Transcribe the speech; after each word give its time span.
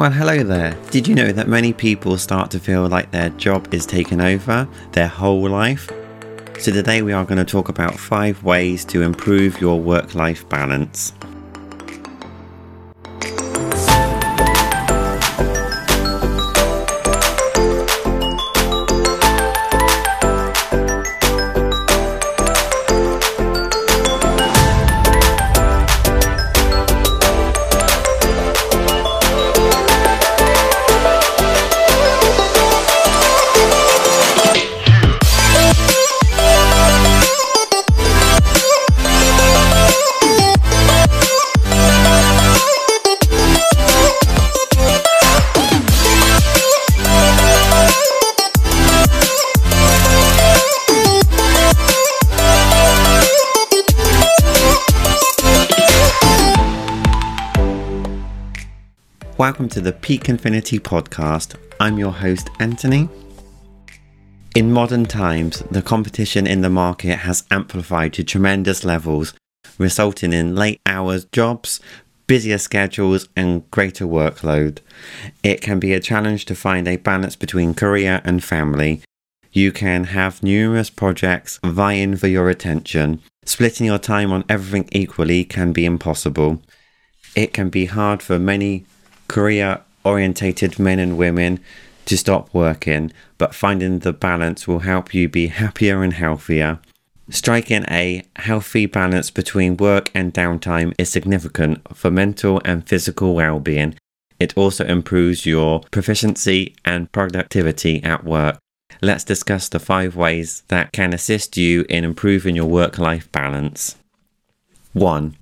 Well, 0.00 0.10
hello 0.10 0.42
there. 0.42 0.74
Did 0.90 1.06
you 1.06 1.14
know 1.14 1.30
that 1.30 1.46
many 1.46 1.74
people 1.74 2.16
start 2.16 2.50
to 2.52 2.58
feel 2.58 2.88
like 2.88 3.10
their 3.10 3.28
job 3.28 3.74
is 3.74 3.84
taken 3.84 4.18
over 4.18 4.66
their 4.92 5.08
whole 5.08 5.46
life? 5.46 5.90
So, 6.58 6.72
today 6.72 7.02
we 7.02 7.12
are 7.12 7.26
going 7.26 7.36
to 7.36 7.44
talk 7.44 7.68
about 7.68 8.00
five 8.00 8.42
ways 8.42 8.82
to 8.86 9.02
improve 9.02 9.60
your 9.60 9.78
work 9.78 10.14
life 10.14 10.48
balance. 10.48 11.12
Welcome 59.40 59.70
to 59.70 59.80
the 59.80 59.94
Peak 59.94 60.28
Infinity 60.28 60.78
podcast. 60.78 61.54
I'm 61.80 61.96
your 61.96 62.12
host, 62.12 62.50
Anthony. 62.58 63.08
In 64.54 64.70
modern 64.70 65.06
times, 65.06 65.60
the 65.70 65.80
competition 65.80 66.46
in 66.46 66.60
the 66.60 66.68
market 66.68 67.20
has 67.20 67.44
amplified 67.50 68.12
to 68.12 68.22
tremendous 68.22 68.84
levels, 68.84 69.32
resulting 69.78 70.34
in 70.34 70.56
late 70.56 70.82
hours 70.84 71.24
jobs, 71.32 71.80
busier 72.26 72.58
schedules, 72.58 73.30
and 73.34 73.68
greater 73.70 74.04
workload. 74.04 74.80
It 75.42 75.62
can 75.62 75.80
be 75.80 75.94
a 75.94 76.00
challenge 76.00 76.44
to 76.44 76.54
find 76.54 76.86
a 76.86 76.96
balance 76.96 77.34
between 77.34 77.72
career 77.72 78.20
and 78.24 78.44
family. 78.44 79.00
You 79.52 79.72
can 79.72 80.04
have 80.04 80.42
numerous 80.42 80.90
projects 80.90 81.58
vying 81.64 82.16
for 82.16 82.28
your 82.28 82.50
attention. 82.50 83.22
Splitting 83.46 83.86
your 83.86 83.98
time 83.98 84.32
on 84.34 84.44
everything 84.50 84.86
equally 84.92 85.44
can 85.44 85.72
be 85.72 85.86
impossible. 85.86 86.60
It 87.34 87.54
can 87.54 87.70
be 87.70 87.86
hard 87.86 88.22
for 88.22 88.38
many 88.38 88.84
career 89.30 89.80
orientated 90.04 90.76
men 90.80 90.98
and 90.98 91.16
women 91.16 91.60
to 92.04 92.18
stop 92.18 92.52
working, 92.52 93.12
but 93.38 93.54
finding 93.54 94.00
the 94.00 94.12
balance 94.12 94.66
will 94.66 94.80
help 94.80 95.14
you 95.14 95.28
be 95.28 95.46
happier 95.46 96.02
and 96.02 96.14
healthier. 96.14 96.80
Striking 97.28 97.84
a 97.88 98.24
healthy 98.34 98.86
balance 98.86 99.30
between 99.30 99.76
work 99.76 100.10
and 100.16 100.34
downtime 100.34 100.92
is 100.98 101.10
significant 101.10 101.96
for 101.96 102.10
mental 102.10 102.60
and 102.64 102.88
physical 102.88 103.36
well 103.36 103.60
being. 103.60 103.94
It 104.40 104.56
also 104.56 104.84
improves 104.84 105.46
your 105.46 105.82
proficiency 105.92 106.74
and 106.84 107.12
productivity 107.12 108.02
at 108.02 108.24
work. 108.24 108.58
Let's 109.00 109.22
discuss 109.22 109.68
the 109.68 109.78
five 109.78 110.16
ways 110.16 110.64
that 110.68 110.90
can 110.90 111.12
assist 111.12 111.56
you 111.56 111.84
in 111.88 112.02
improving 112.02 112.56
your 112.56 112.66
work 112.66 112.98
life 112.98 113.30
balance. 113.30 113.94
1. 114.92 115.36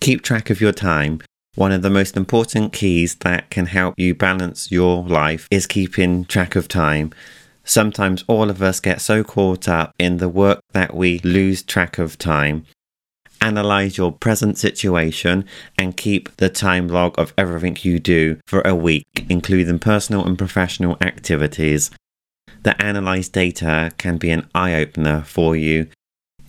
Keep 0.00 0.22
track 0.22 0.50
of 0.50 0.60
your 0.60 0.72
time. 0.72 1.20
One 1.56 1.72
of 1.72 1.82
the 1.82 1.90
most 1.90 2.16
important 2.16 2.72
keys 2.72 3.16
that 3.16 3.50
can 3.50 3.66
help 3.66 3.94
you 3.98 4.14
balance 4.14 4.70
your 4.70 5.02
life 5.02 5.48
is 5.50 5.66
keeping 5.66 6.24
track 6.24 6.54
of 6.54 6.68
time. 6.68 7.12
Sometimes 7.64 8.24
all 8.28 8.50
of 8.50 8.62
us 8.62 8.78
get 8.78 9.00
so 9.00 9.24
caught 9.24 9.68
up 9.68 9.92
in 9.98 10.18
the 10.18 10.28
work 10.28 10.60
that 10.72 10.94
we 10.94 11.18
lose 11.18 11.62
track 11.62 11.98
of 11.98 12.16
time. 12.16 12.66
Analyze 13.40 13.98
your 13.98 14.12
present 14.12 14.58
situation 14.58 15.44
and 15.76 15.96
keep 15.96 16.34
the 16.36 16.50
time 16.50 16.86
log 16.86 17.18
of 17.18 17.34
everything 17.36 17.76
you 17.82 17.98
do 17.98 18.38
for 18.46 18.60
a 18.60 18.74
week, 18.74 19.06
including 19.28 19.80
personal 19.80 20.24
and 20.24 20.38
professional 20.38 20.96
activities. 21.00 21.90
The 22.62 22.80
analyzed 22.80 23.32
data 23.32 23.90
can 23.98 24.18
be 24.18 24.30
an 24.30 24.48
eye 24.54 24.74
opener 24.76 25.22
for 25.22 25.56
you. 25.56 25.88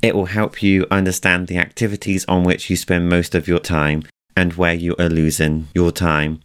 It 0.00 0.14
will 0.14 0.26
help 0.26 0.62
you 0.62 0.86
understand 0.90 1.48
the 1.48 1.58
activities 1.58 2.24
on 2.28 2.44
which 2.44 2.70
you 2.70 2.76
spend 2.76 3.10
most 3.10 3.34
of 3.34 3.46
your 3.46 3.58
time 3.58 4.04
and 4.36 4.54
where 4.54 4.74
you 4.74 4.94
are 4.98 5.08
losing 5.08 5.68
your 5.74 5.90
time. 5.90 6.40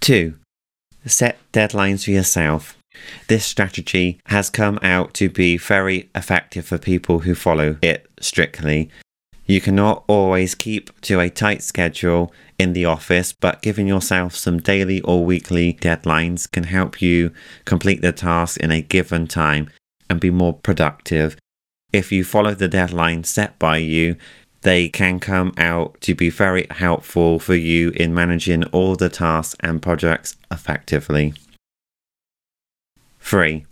2. 0.00 0.34
Set 1.06 1.38
deadlines 1.52 2.04
for 2.04 2.12
yourself. 2.12 2.76
This 3.28 3.44
strategy 3.44 4.20
has 4.26 4.50
come 4.50 4.78
out 4.82 5.14
to 5.14 5.28
be 5.28 5.56
very 5.56 6.08
effective 6.14 6.66
for 6.66 6.78
people 6.78 7.20
who 7.20 7.34
follow 7.34 7.76
it 7.82 8.06
strictly. 8.20 8.90
You 9.46 9.60
cannot 9.60 10.04
always 10.06 10.54
keep 10.54 10.98
to 11.02 11.20
a 11.20 11.28
tight 11.28 11.62
schedule 11.62 12.32
in 12.58 12.72
the 12.72 12.86
office, 12.86 13.32
but 13.32 13.60
giving 13.60 13.86
yourself 13.86 14.34
some 14.34 14.58
daily 14.58 15.00
or 15.02 15.24
weekly 15.24 15.74
deadlines 15.74 16.50
can 16.50 16.64
help 16.64 17.02
you 17.02 17.30
complete 17.64 18.00
the 18.00 18.12
task 18.12 18.58
in 18.58 18.70
a 18.70 18.80
given 18.80 19.26
time 19.26 19.68
and 20.08 20.20
be 20.20 20.30
more 20.30 20.54
productive. 20.54 21.36
If 21.92 22.10
you 22.10 22.24
follow 22.24 22.54
the 22.54 22.68
deadline 22.68 23.24
set 23.24 23.58
by 23.58 23.78
you, 23.78 24.16
they 24.64 24.88
can 24.88 25.20
come 25.20 25.52
out 25.56 26.00
to 26.00 26.14
be 26.14 26.30
very 26.30 26.66
helpful 26.70 27.38
for 27.38 27.54
you 27.54 27.90
in 27.90 28.12
managing 28.12 28.64
all 28.64 28.96
the 28.96 29.08
tasks 29.08 29.56
and 29.60 29.80
projects 29.80 30.36
effectively. 30.50 31.34
3. 33.20 33.64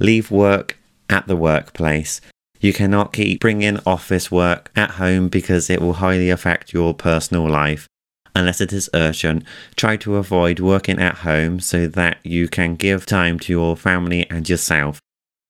Leave 0.00 0.30
work 0.30 0.76
at 1.08 1.26
the 1.26 1.36
workplace. 1.36 2.20
You 2.60 2.72
cannot 2.72 3.12
keep 3.12 3.40
bringing 3.40 3.78
office 3.86 4.30
work 4.30 4.70
at 4.74 4.92
home 4.92 5.28
because 5.28 5.70
it 5.70 5.80
will 5.80 5.94
highly 5.94 6.30
affect 6.30 6.72
your 6.72 6.94
personal 6.94 7.48
life. 7.48 7.86
Unless 8.34 8.60
it 8.60 8.72
is 8.72 8.90
urgent, 8.92 9.44
try 9.76 9.96
to 9.98 10.16
avoid 10.16 10.58
working 10.58 10.98
at 10.98 11.18
home 11.18 11.60
so 11.60 11.86
that 11.86 12.18
you 12.24 12.48
can 12.48 12.74
give 12.74 13.06
time 13.06 13.38
to 13.40 13.52
your 13.52 13.76
family 13.76 14.28
and 14.28 14.48
yourself. 14.48 15.00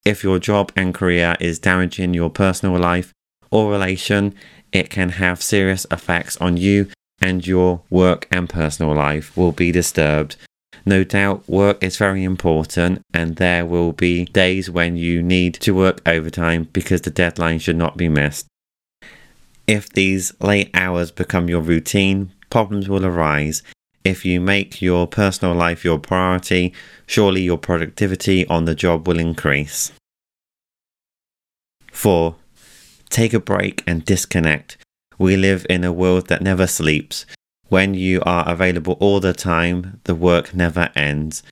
If 0.05 0.23
your 0.23 0.39
job 0.39 0.71
and 0.77 0.93
career 0.93 1.37
is 1.41 1.59
damaging 1.59 2.12
your 2.12 2.28
personal 2.28 2.78
life 2.78 3.12
or 3.50 3.71
relation, 3.71 4.34
it 4.75 4.91
can 4.91 5.11
have 5.11 5.41
serious 5.41 5.87
effects 5.91 6.37
on 6.39 6.59
you 6.59 6.89
and 7.23 7.47
your 7.47 7.81
work 7.89 8.27
and 8.31 8.51
personal 8.51 8.93
life 8.93 9.35
will 9.37 9.53
be 9.53 9.71
disturbed. 9.71 10.37
No 10.85 11.05
doubt 11.05 11.49
work 11.49 11.83
is 11.83 11.97
very 11.97 12.25
important 12.25 13.01
and 13.15 13.37
there 13.37 13.65
will 13.65 13.93
be 13.93 14.27
days 14.27 14.69
when 14.69 14.97
you 14.97 15.23
need 15.23 15.55
to 15.55 15.75
work 15.75 16.03
overtime 16.07 16.69
because 16.73 17.01
the 17.03 17.11
deadline 17.11 17.61
should 17.61 17.77
not 17.77 17.97
be 17.97 18.09
missed. 18.09 18.47
If 19.67 19.89
these 19.89 20.35
late 20.41 20.71
hours 20.75 21.11
become 21.11 21.49
your 21.49 21.62
routine, 21.62 22.33
problems 22.51 22.89
will 22.89 23.06
arise. 23.06 23.62
If 24.05 24.27
you 24.27 24.41
make 24.41 24.83
your 24.83 25.06
personal 25.06 25.55
life 25.55 25.85
your 25.85 25.99
priority, 25.99 26.75
surely 27.06 27.43
your 27.43 27.56
productivity 27.56 28.47
on 28.49 28.67
the 28.67 28.75
job 28.75 29.09
will 29.09 29.19
increase. 29.19 29.93
4. 31.93 32.35
Take 33.14 33.32
a 33.32 33.38
break 33.38 33.84
and 33.86 34.04
disconnect. 34.04 34.76
We 35.19 35.36
live 35.36 35.64
in 35.70 35.84
a 35.84 35.92
world 35.92 36.26
that 36.26 36.42
never 36.42 36.66
sleeps. 36.66 37.26
When 37.69 37.94
you 37.94 38.20
are 38.26 38.42
available 38.49 38.96
all 38.99 39.20
the 39.20 39.32
time, 39.32 40.00
the 40.02 40.16
work 40.16 40.52
never 40.52 40.90
ends. 40.96 41.44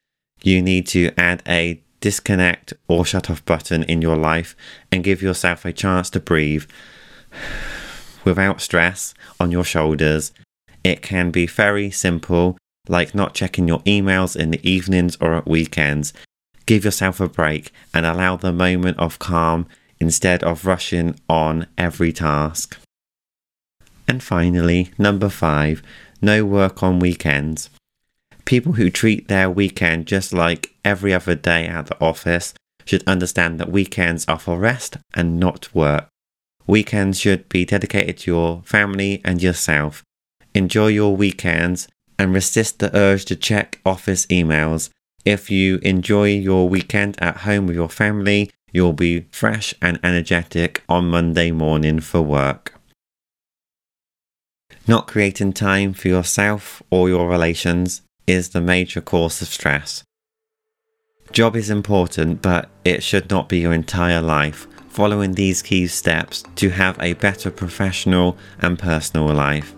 You 0.42 0.60
need 0.60 0.88
to 0.88 1.12
add 1.16 1.40
a 1.46 1.80
disconnect 2.00 2.72
or 2.88 3.04
shut 3.04 3.30
off 3.30 3.44
button 3.44 3.84
in 3.84 4.02
your 4.02 4.16
life 4.16 4.56
and 4.90 5.04
give 5.04 5.22
yourself 5.22 5.64
a 5.64 5.72
chance 5.72 6.10
to 6.10 6.18
breathe 6.18 6.64
without 8.24 8.60
stress 8.60 9.14
on 9.38 9.52
your 9.52 9.62
shoulders. 9.62 10.32
It 10.82 11.00
can 11.00 11.30
be 11.30 11.46
very 11.46 11.92
simple, 11.92 12.58
like 12.88 13.14
not 13.14 13.34
checking 13.34 13.68
your 13.68 13.82
emails 13.82 14.34
in 14.34 14.50
the 14.50 14.68
evenings 14.68 15.16
or 15.20 15.34
at 15.34 15.46
weekends. 15.46 16.12
Give 16.66 16.84
yourself 16.84 17.20
a 17.20 17.28
break 17.28 17.70
and 17.94 18.04
allow 18.04 18.34
the 18.34 18.52
moment 18.52 18.98
of 18.98 19.20
calm 19.20 19.68
instead 20.02 20.42
of 20.42 20.66
rushing 20.66 21.14
on 21.28 21.66
every 21.78 22.12
task. 22.12 22.76
And 24.08 24.22
finally, 24.22 24.90
number 24.98 25.28
five, 25.28 25.80
no 26.20 26.44
work 26.44 26.82
on 26.82 26.98
weekends. 26.98 27.70
People 28.44 28.72
who 28.72 28.90
treat 28.90 29.28
their 29.28 29.48
weekend 29.48 30.06
just 30.06 30.32
like 30.32 30.74
every 30.84 31.14
other 31.14 31.36
day 31.36 31.66
at 31.66 31.86
the 31.86 32.00
office 32.00 32.52
should 32.84 33.06
understand 33.06 33.60
that 33.60 33.70
weekends 33.70 34.26
are 34.26 34.40
for 34.40 34.58
rest 34.58 34.96
and 35.14 35.38
not 35.38 35.72
work. 35.72 36.08
Weekends 36.66 37.20
should 37.20 37.48
be 37.48 37.64
dedicated 37.64 38.18
to 38.18 38.30
your 38.32 38.62
family 38.64 39.20
and 39.24 39.40
yourself. 39.40 40.02
Enjoy 40.52 40.88
your 40.88 41.16
weekends 41.16 41.86
and 42.18 42.34
resist 42.34 42.80
the 42.80 42.94
urge 42.96 43.24
to 43.26 43.36
check 43.36 43.80
office 43.86 44.26
emails. 44.26 44.90
If 45.24 45.48
you 45.48 45.78
enjoy 45.82 46.30
your 46.30 46.68
weekend 46.68 47.22
at 47.22 47.38
home 47.38 47.68
with 47.68 47.76
your 47.76 47.88
family, 47.88 48.50
You'll 48.72 48.94
be 48.94 49.26
fresh 49.30 49.74
and 49.82 50.00
energetic 50.02 50.82
on 50.88 51.10
Monday 51.10 51.50
morning 51.50 52.00
for 52.00 52.22
work. 52.22 52.74
Not 54.88 55.06
creating 55.06 55.52
time 55.52 55.92
for 55.92 56.08
yourself 56.08 56.82
or 56.90 57.08
your 57.08 57.28
relations 57.28 58.02
is 58.26 58.48
the 58.48 58.60
major 58.60 59.00
cause 59.00 59.42
of 59.42 59.48
stress. 59.48 60.02
Job 61.30 61.54
is 61.54 61.70
important, 61.70 62.42
but 62.42 62.68
it 62.84 63.02
should 63.02 63.30
not 63.30 63.48
be 63.48 63.60
your 63.60 63.72
entire 63.72 64.22
life. 64.22 64.66
Following 64.88 65.32
these 65.32 65.62
key 65.62 65.86
steps 65.86 66.42
to 66.56 66.70
have 66.70 66.98
a 67.00 67.14
better 67.14 67.50
professional 67.50 68.36
and 68.60 68.78
personal 68.78 69.28
life. 69.28 69.74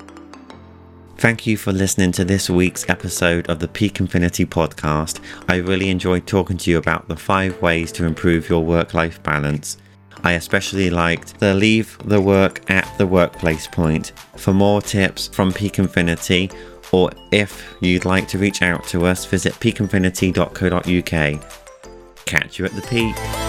Thank 1.24 1.46
you 1.46 1.56
for 1.56 1.72
listening 1.72 2.12
to 2.12 2.24
this 2.26 2.50
week's 2.50 2.86
episode 2.90 3.48
of 3.48 3.58
the 3.58 3.66
Peak 3.66 3.98
Infinity 3.98 4.44
podcast. 4.44 5.20
I 5.48 5.56
really 5.56 5.88
enjoyed 5.88 6.26
talking 6.26 6.58
to 6.58 6.70
you 6.70 6.76
about 6.76 7.08
the 7.08 7.16
five 7.16 7.62
ways 7.62 7.90
to 7.92 8.04
improve 8.04 8.50
your 8.50 8.62
work 8.62 8.92
life 8.92 9.22
balance. 9.22 9.78
I 10.22 10.32
especially 10.32 10.90
liked 10.90 11.40
the 11.40 11.54
leave 11.54 11.96
the 12.04 12.20
work 12.20 12.70
at 12.70 12.86
the 12.98 13.06
workplace 13.06 13.66
point. 13.66 14.12
For 14.36 14.52
more 14.52 14.82
tips 14.82 15.28
from 15.28 15.50
Peak 15.50 15.78
Infinity, 15.78 16.50
or 16.92 17.10
if 17.32 17.74
you'd 17.80 18.04
like 18.04 18.28
to 18.28 18.36
reach 18.36 18.60
out 18.60 18.86
to 18.88 19.06
us, 19.06 19.24
visit 19.24 19.54
peakinfinity.co.uk. 19.54 22.26
Catch 22.26 22.58
you 22.58 22.66
at 22.66 22.72
the 22.72 22.82
peak. 22.82 23.43